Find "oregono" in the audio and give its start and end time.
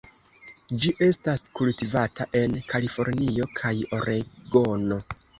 3.99-4.99